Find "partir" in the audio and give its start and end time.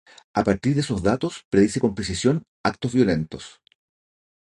0.43-0.73